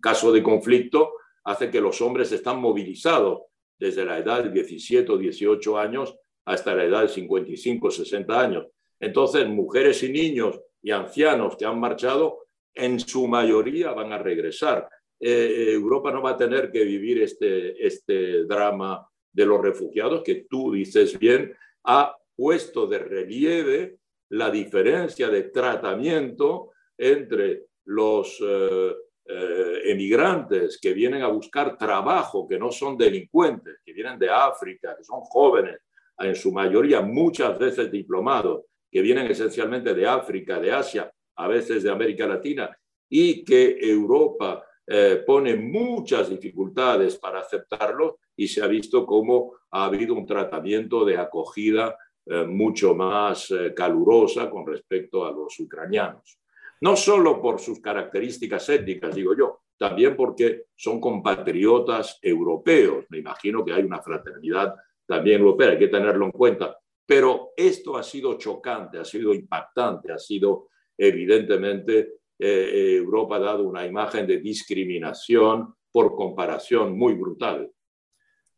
[0.02, 1.13] caso de conflicto
[1.44, 3.41] hacen que los hombres están movilizados
[3.78, 8.67] desde la edad de 17 o 18 años hasta la edad de 55, 60 años.
[8.99, 14.88] Entonces, mujeres y niños y ancianos que han marchado, en su mayoría van a regresar.
[15.19, 20.45] Eh, Europa no va a tener que vivir este, este drama de los refugiados, que
[20.49, 21.55] tú dices bien,
[21.86, 23.97] ha puesto de relieve
[24.29, 28.93] la diferencia de tratamiento entre los eh,
[29.25, 34.95] eh, emigrantes que vienen a buscar trabajo, que no son delincuentes, que vienen de África,
[34.97, 35.77] que son jóvenes,
[36.19, 41.84] en su mayoría muchas veces diplomados, que vienen esencialmente de África, de Asia, a veces
[41.84, 42.75] de América Latina,
[43.10, 49.86] y que Europa eh, pone muchas dificultades para aceptarlo y se ha visto cómo ha
[49.86, 56.39] habido un tratamiento de acogida eh, mucho más eh, calurosa con respecto a los ucranianos.
[56.82, 63.06] No solo por sus características étnicas, digo yo, también porque son compatriotas europeos.
[63.10, 64.75] Me imagino que hay una fraternidad
[65.06, 66.78] también europea, hay que tenerlo en cuenta.
[67.06, 72.00] Pero esto ha sido chocante, ha sido impactante, ha sido evidentemente
[72.38, 77.72] eh, eh, Europa ha dado una imagen de discriminación por comparación muy brutal.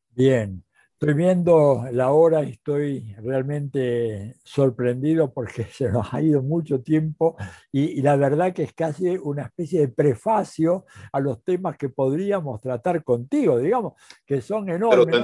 [0.09, 6.81] Bien, estoy viendo la hora y estoy realmente sorprendido porque se nos ha ido mucho
[6.81, 7.37] tiempo
[7.71, 12.59] y, la verdad que es casi una especie de prefacio a los temas que podríamos
[12.61, 13.93] tratar contigo, digamos,
[14.25, 15.23] que son enormes.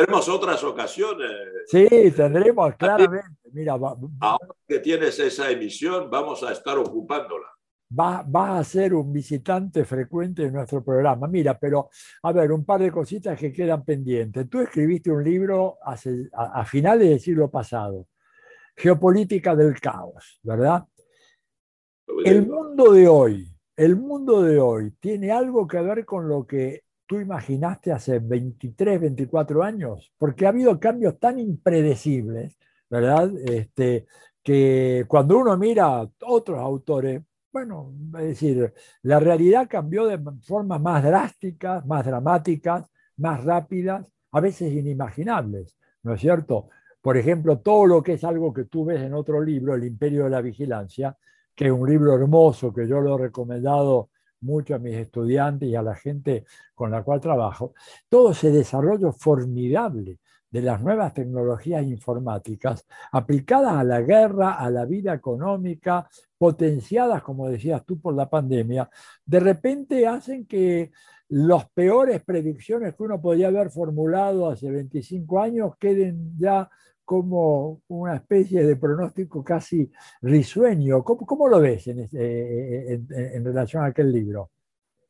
[0.00, 1.30] Tendremos otras ocasiones.
[1.66, 1.86] Sí,
[2.16, 3.36] tendremos, claramente.
[3.52, 7.46] Mira, ahora que tienes esa emisión, vamos a estar ocupándola.
[7.90, 11.28] Vas va a ser un visitante frecuente de nuestro programa.
[11.28, 11.90] Mira, pero
[12.22, 14.48] a ver, un par de cositas que quedan pendientes.
[14.48, 18.06] Tú escribiste un libro hace, a, a finales del siglo pasado,
[18.74, 20.82] Geopolítica del Caos, ¿verdad?
[22.24, 26.84] El mundo de hoy, el mundo de hoy tiene algo que ver con lo que
[27.10, 32.56] tú imaginaste hace 23, 24 años, porque ha habido cambios tan impredecibles,
[32.88, 33.32] ¿verdad?
[33.46, 34.06] Este,
[34.44, 37.20] que cuando uno mira otros autores,
[37.52, 44.40] bueno, es decir, la realidad cambió de formas más drásticas, más dramáticas, más rápidas, a
[44.40, 46.68] veces inimaginables, ¿no es cierto?
[47.02, 50.24] Por ejemplo, todo lo que es algo que tú ves en otro libro, El Imperio
[50.24, 51.18] de la Vigilancia,
[51.56, 55.74] que es un libro hermoso que yo lo he recomendado mucho a mis estudiantes y
[55.74, 57.74] a la gente con la cual trabajo,
[58.08, 60.18] todo ese desarrollo formidable
[60.50, 67.48] de las nuevas tecnologías informáticas aplicadas a la guerra, a la vida económica, potenciadas, como
[67.48, 68.90] decías tú, por la pandemia,
[69.24, 70.90] de repente hacen que
[71.28, 76.68] las peores predicciones que uno podía haber formulado hace 25 años queden ya
[77.10, 79.90] como una especie de pronóstico casi
[80.22, 81.02] risueño.
[81.02, 84.52] ¿Cómo, lo ves en, en, relación a aquel libro?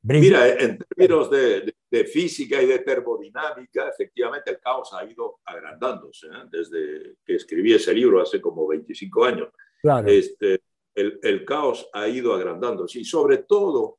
[0.04, 6.28] Mira, en términos de, de, física y de termodinámica, efectivamente el caos ha ido agrandándose
[6.28, 6.48] ¿eh?
[6.50, 9.48] desde que escribí ese libro hace como 25 años.
[9.82, 10.08] Claro.
[10.08, 10.62] Este,
[10.94, 13.98] el, el, caos ha ido agrandándose y sobre todo,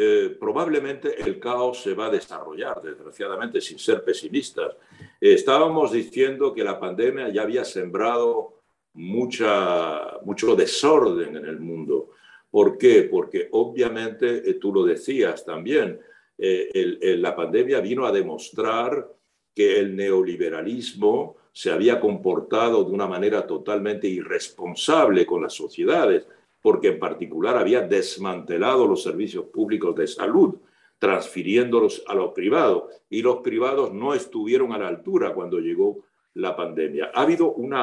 [0.00, 4.76] eh, probablemente el caos se va a desarrollar, desgraciadamente, sin ser pesimistas.
[5.20, 8.60] estábamos diciendo que la pandemia ya había sembrado
[8.94, 12.10] mucha, mucho desorden en el mundo.
[12.50, 13.02] ¿Por qué?
[13.10, 16.00] Porque obviamente, eh, tú lo decías también,
[16.38, 19.08] eh, la pandemia vino a demostrar
[19.52, 26.28] que el neoliberalismo se había comportado de una manera totalmente irresponsable con las sociedades,
[26.60, 30.56] porque en particular había desmantelado los servicios públicos de salud,
[30.98, 36.56] transfiriéndolos a los privados, y los privados no estuvieron a la altura cuando llegó la
[36.56, 37.12] pandemia.
[37.14, 37.74] Ha habido un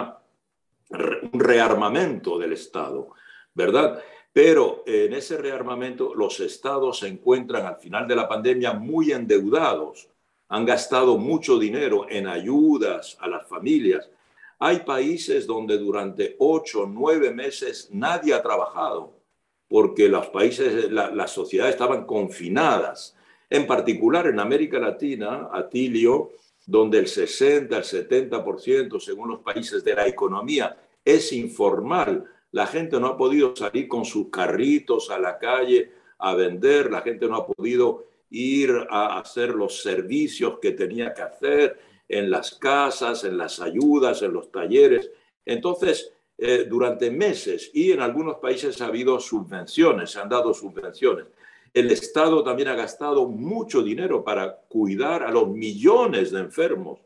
[1.33, 3.09] rearmamento del Estado,
[3.53, 4.01] ¿verdad?
[4.33, 10.09] Pero en ese rearmamento los estados se encuentran al final de la pandemia muy endeudados,
[10.49, 14.09] han gastado mucho dinero en ayudas a las familias.
[14.59, 19.15] Hay países donde durante ocho, nueve meses nadie ha trabajado
[19.67, 23.15] porque los países, las sociedades estaban confinadas.
[23.49, 26.31] En particular en América Latina, Atilio,
[26.65, 32.99] donde el 60, el 70%, según los países de la economía, es informal, la gente
[32.99, 37.35] no ha podido salir con sus carritos a la calle a vender, la gente no
[37.35, 43.37] ha podido ir a hacer los servicios que tenía que hacer en las casas, en
[43.37, 45.11] las ayudas, en los talleres.
[45.45, 51.27] Entonces, eh, durante meses y en algunos países ha habido subvenciones, se han dado subvenciones.
[51.73, 56.99] El Estado también ha gastado mucho dinero para cuidar a los millones de enfermos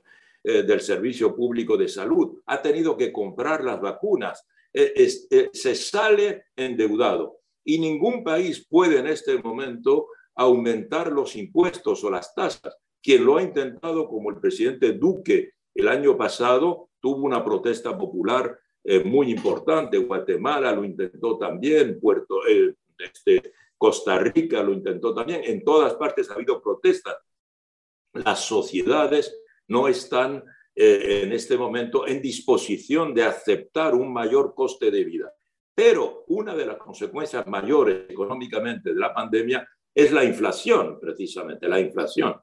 [0.43, 2.39] eh, del Servicio Público de Salud.
[2.45, 7.39] Ha tenido que comprar las vacunas eh, se sale endeudado.
[7.63, 12.77] Y ningún país puede en este momento aumentar los impuestos o las tasas.
[13.01, 18.59] Quien lo ha intentado, como el presidente Duque el año pasado, tuvo una protesta popular
[18.83, 19.97] eh, muy importante.
[19.97, 22.41] Guatemala lo intentó también, Puerto,
[22.97, 25.41] este, Costa Rica lo intentó también.
[25.45, 27.15] En todas partes ha habido protestas.
[28.13, 30.43] Las sociedades no están
[30.75, 35.33] eh, en este momento en disposición de aceptar un mayor coste de vida.
[35.73, 41.79] Pero una de las consecuencias mayores económicamente de la pandemia es la inflación, precisamente, la
[41.79, 42.35] inflación.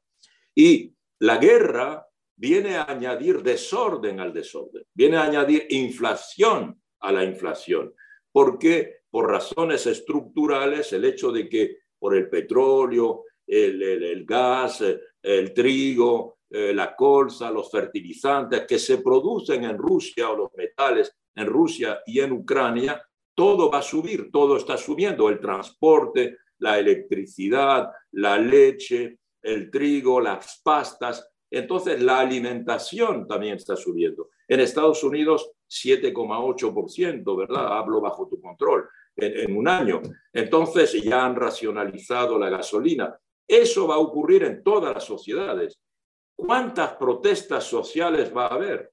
[0.57, 7.25] Y la guerra viene a añadir desorden al desorden, viene a añadir inflación a la
[7.25, 7.95] inflación,
[8.33, 14.83] porque por razones estructurales el hecho de que por el petróleo, el, gas,
[15.23, 21.13] el trigo, eh, la colza, los fertilizantes que se producen en Rusia o los metales
[21.35, 23.03] en Rusia y en Ucrania,
[23.35, 30.21] todo va a subir, todo está subiendo, el transporte, la electricidad, la leche, el trigo,
[30.21, 31.29] las pastas.
[31.51, 34.31] Entonces, la alimentación también está subiendo.
[34.49, 37.79] En Estados Unidos, 7,8%, ¿verdad?
[37.79, 40.03] Hablo bajo tu control, en, en, un año.
[40.33, 43.19] Entonces, ya han racionalizado la gasolina.
[43.47, 45.81] Eso va a ocurrir en todas las sociedades.
[46.35, 48.93] ¿Cuántas protestas sociales va a haber?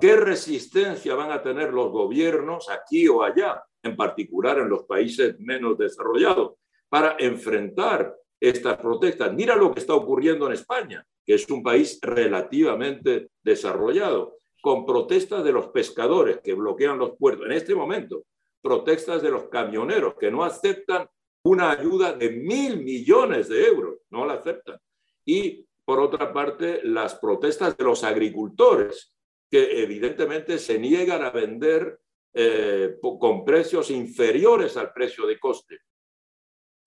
[0.00, 5.38] ¿Qué resistencia van a tener los gobiernos aquí o allá, en particular en los países
[5.40, 6.54] menos desarrollados,
[6.88, 9.32] para enfrentar estas protestas?
[9.34, 15.44] Mira lo que está ocurriendo en España, que es un país relativamente desarrollado, con protestas
[15.44, 17.46] de los pescadores que bloquean los puertos.
[17.46, 18.24] En este momento,
[18.60, 21.08] protestas de los camioneros que no aceptan
[21.44, 24.78] una ayuda de mil millones de euros, no la aceptan.
[25.24, 29.14] Y por otra parte, las protestas de los agricultores,
[29.50, 32.00] que evidentemente se niegan a vender
[32.34, 35.78] eh, con precios inferiores al precio de coste.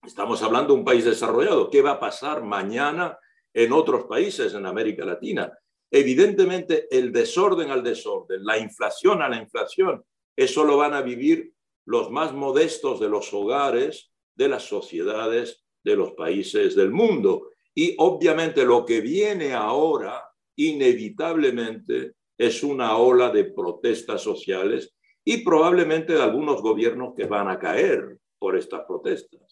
[0.04, 1.70] Estamos hablando de un país desarrollado.
[1.70, 3.16] ¿Qué va a pasar mañana
[3.54, 5.56] en otros países en América Latina?
[5.88, 11.52] Evidentemente, el desorden al desorden, la inflación a la inflación, eso lo van a vivir
[11.84, 17.50] los más modestos de los hogares, de las sociedades, de los países del mundo.
[17.72, 20.20] Y obviamente lo que viene ahora,
[20.56, 27.60] inevitablemente, es una ola de protestas sociales y probablemente de algunos gobiernos que van a
[27.60, 29.51] caer por estas protestas.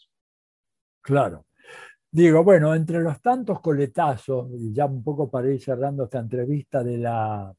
[1.02, 1.46] Claro.
[2.10, 6.82] Digo, bueno, entre los tantos coletazos, y ya un poco para ir cerrando esta entrevista
[6.82, 7.54] de la,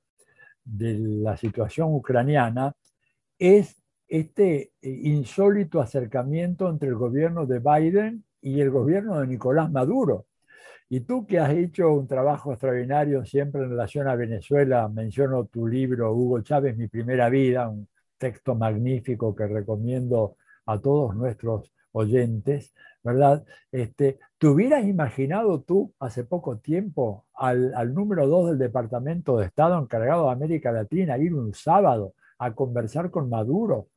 [0.63, 2.73] de la situación ucraniana,
[3.39, 10.27] es este insólito acercamiento entre el gobierno de Biden y el gobierno de Nicolás Maduro.
[10.89, 15.65] Y tú que has hecho un trabajo extraordinario siempre en relación a Venezuela, menciono tu
[15.65, 17.87] libro Hugo Chávez, Mi Primera Vida, un
[18.17, 20.35] texto magnífico que recomiendo
[20.65, 22.73] a todos nuestros oyentes,
[23.03, 23.45] ¿verdad?
[23.71, 29.45] Este, ¿Te hubieras imaginado tú hace poco tiempo al, al número dos del Departamento de
[29.45, 33.87] Estado encargado de América Latina ir un sábado a conversar con Maduro?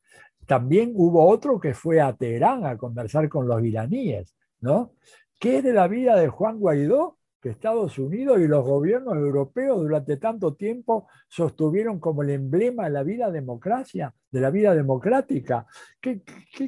[0.46, 4.92] También hubo otro que fue a Teherán a conversar con los iraníes, ¿no?
[5.40, 7.18] ¿Qué es de la vida de Juan Guaidó?
[7.44, 12.90] Que Estados Unidos y los gobiernos europeos durante tanto tiempo sostuvieron como el emblema de
[12.90, 15.66] la vida democracia, de la vida democrática.
[16.00, 16.22] ¿Qué,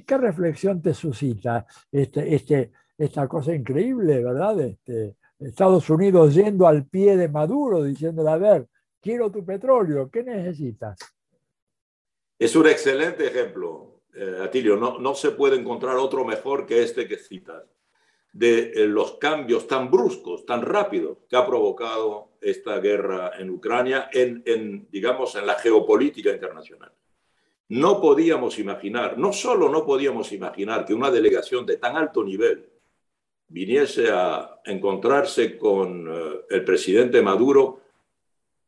[0.07, 4.61] qué, reflexión te suscita este, este, esta cosa increíble, verdad?
[4.61, 8.68] Este, Estados Unidos yendo al pie de Maduro, diciéndole, a ver,
[9.01, 10.99] quiero tu petróleo, ¿qué necesitas?
[12.39, 14.77] Es un excelente ejemplo, eh, Atilio.
[14.77, 17.64] No, no se puede encontrar otro mejor que este que citas
[18.37, 24.11] de eh, los cambios tan bruscos, tan rápidos que ha provocado esta guerra en Ucrania
[24.12, 26.93] en, digamos, en la geopolítica internacional.
[27.68, 32.68] No podíamos imaginar, no solo no podíamos imaginar que una delegación de tan alto nivel
[33.49, 37.80] viniese a encontrarse con eh, el presidente Maduro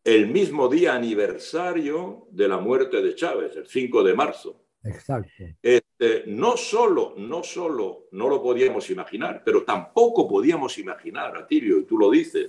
[0.02, 4.62] el mismo día aniversario de la muerte de Chávez, el 5 de marzo.
[4.88, 5.30] Exacto.
[5.62, 11.84] Este, no solo, no solo no lo podíamos imaginar, pero tampoco podíamos imaginar, Atilio, y
[11.84, 12.46] tú lo dices,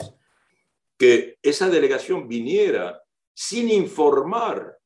[0.98, 3.02] que esa delegación viniera
[3.34, 4.78] sin informar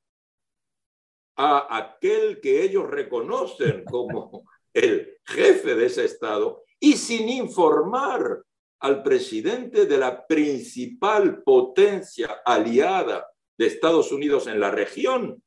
[1.35, 8.43] a aquel que ellos reconocen como el jefe de ese Estado y sin informar
[8.79, 13.27] al presidente de la principal potencia aliada
[13.57, 15.41] de Estados Unidos en la región,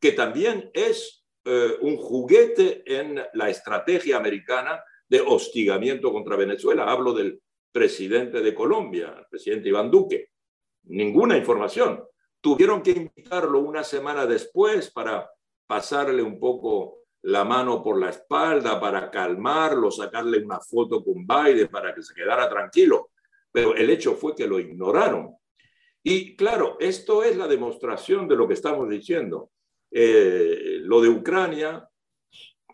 [0.00, 1.17] que también es
[1.50, 6.84] eh, un juguete en la estrategia americana de hostigamiento contra Venezuela.
[6.84, 7.40] Hablo del
[7.72, 10.32] presidente de Colombia, el presidente Iván Duque.
[10.82, 12.04] Ninguna información.
[12.42, 15.30] Tuvieron que invitarlo una semana después para
[15.66, 21.68] pasarle un poco la mano por la espalda, para calmarlo, sacarle una foto con Biden
[21.68, 23.12] para que se quedara tranquilo.
[23.50, 25.34] Pero el hecho fue que lo ignoraron.
[26.02, 29.50] Y claro, esto es la demostración de lo que estamos diciendo.
[29.90, 31.88] Eh, lo de Ucrania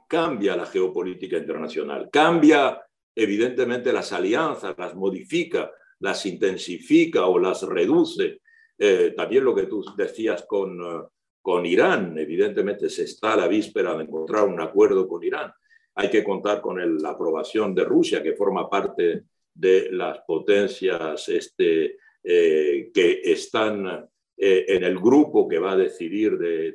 [0.08, 2.80] cambia la geopolítica internacional, cambia
[3.14, 8.40] evidentemente las alianzas, las modifica, las intensifica o las reduce.
[8.76, 11.06] Eh, también lo que tú decías con, eh,
[11.40, 15.52] con Irán, evidentemente se está a la víspera de encontrar un acuerdo con Irán.
[15.96, 21.98] Hay que contar con la aprobación de Rusia, que forma parte de las potencias este,
[22.20, 26.68] que están eh, en el grupo que va a decidir de,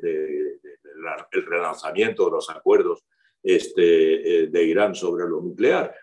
[1.32, 3.06] el relanzamiento de los acuerdos
[3.44, 5.94] este, eh, de Irán sobre lo nuclear.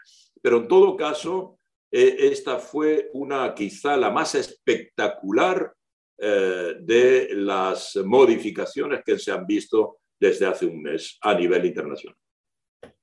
[0.43, 1.59] Pero en todo caso,
[1.91, 5.73] eh, esta fue una quizá la más espectacular
[6.19, 12.17] de las modificaciones que se han visto desde hace un mes a nivel internacional.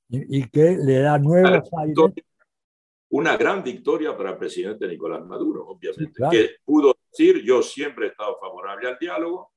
[0.09, 1.69] Y, que le da nuevos
[3.13, 8.09] una gran victoria para el presidente Nicolás Maduro, obviamente, que pudo decir, yo siempre he
[8.09, 9.51] estado favorable al diálogo,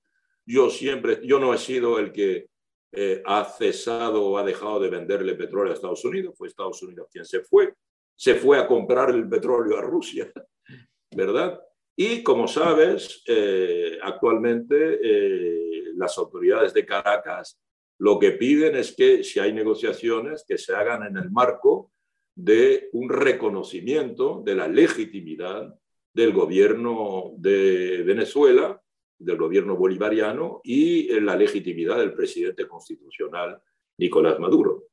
[0.47, 2.49] yo siempre, yo no he sido el que
[2.93, 7.09] eh, ha cesado o ha dejado de venderle petróleo a Estados Unidos, fue Estados Unidos
[7.11, 7.75] quien se fue,
[8.15, 10.31] se fue a comprar el petróleo a Rusia,
[11.15, 11.61] ¿verdad?
[11.97, 17.59] Y como sabes, eh, actualmente eh, las autoridades de Caracas
[17.99, 21.93] lo que piden es que si hay negociaciones, que se hagan en el marco
[22.35, 25.75] de un reconocimiento de la legitimidad
[26.17, 28.83] del gobierno de Venezuela,
[29.19, 33.61] del gobierno bolivariano y la legitimidad del presidente constitucional
[33.99, 34.85] Nicolás Maduro.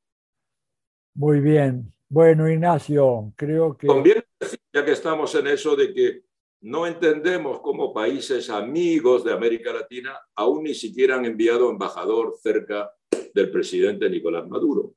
[1.15, 1.93] Muy bien.
[2.09, 3.87] Bueno, Ignacio, creo que...
[3.87, 4.25] Conviene
[4.73, 6.23] ya que estamos en eso, de que
[6.63, 12.91] no entendemos cómo países amigos de América Latina aún ni siquiera han enviado embajador cerca
[13.33, 14.95] del presidente Nicolás Maduro.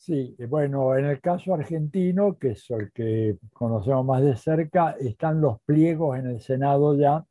[0.00, 5.40] Sí, bueno, en el caso argentino, que es el que conocemos más de cerca, están
[5.40, 7.24] los pliegos en el Senado ya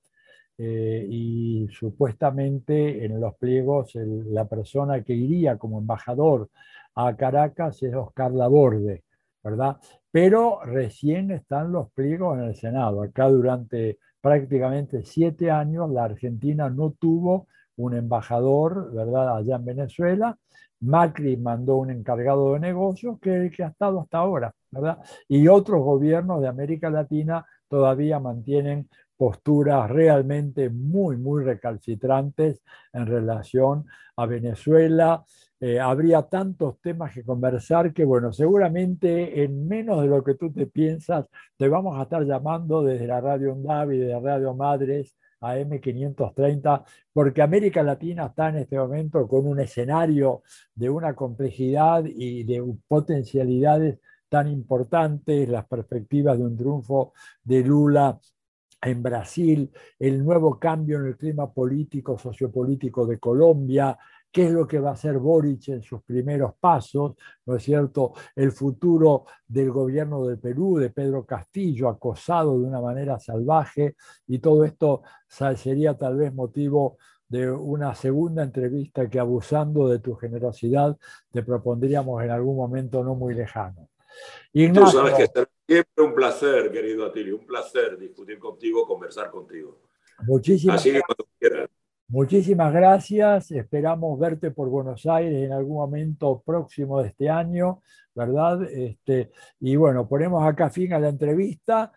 [0.58, 6.50] eh, y supuestamente en los pliegos la persona que iría como embajador
[6.96, 9.04] a Caracas es Oscar Laborde,
[9.44, 9.78] ¿verdad?
[10.12, 13.04] Pero recién están los pliegos en el Senado.
[13.04, 17.48] Acá durante prácticamente siete años la Argentina no tuvo
[17.78, 20.38] un embajador, ¿verdad?, allá en Venezuela.
[20.82, 25.00] Macri mandó un encargado de negocios que es el que ha estado hasta ahora, ¿verdad?
[25.28, 32.62] Y otros gobiernos de América Latina todavía mantienen posturas realmente muy, muy recalcitrantes
[32.94, 35.26] en relación a Venezuela.
[35.60, 40.52] Eh, habría tantos temas que conversar que, bueno, seguramente en menos de lo que tú
[40.52, 45.58] te piensas, te vamos a estar llamando desde la Radio Undavi, desde Radio Madres, a
[45.58, 46.84] M530,
[47.14, 50.42] porque América Latina está en este momento con un escenario
[50.76, 57.14] de una complejidad y de potencialidades tan importantes, las perspectivas de un triunfo
[57.44, 58.20] de Lula
[58.82, 63.98] en Brasil, el nuevo cambio en el clima político, sociopolítico de Colombia,
[64.32, 67.16] qué es lo que va a hacer Boric en sus primeros pasos,
[67.46, 68.14] ¿no es cierto?
[68.36, 73.96] El futuro del gobierno del Perú, de Pedro Castillo, acosado de una manera salvaje,
[74.28, 76.98] y todo esto sería tal vez motivo
[77.28, 80.98] de una segunda entrevista que abusando de tu generosidad
[81.32, 83.90] te propondríamos en algún momento no muy lejano.
[84.54, 85.32] Tú sabes que es
[85.68, 89.82] siempre un placer, querido Atilio, un placer discutir contigo, conversar contigo.
[90.26, 91.70] Muchísimas gracias.
[92.10, 93.52] Muchísimas gracias.
[93.52, 97.82] Esperamos verte por Buenos Aires en algún momento próximo de este año,
[98.16, 98.64] ¿verdad?
[98.64, 101.92] Este, y bueno, ponemos acá fin a la entrevista.